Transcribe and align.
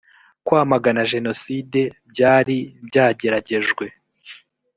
kwamagana 0.45 1.01
jenoside 1.11 1.81
byari 2.11 2.57
byageragejwe 2.87 3.85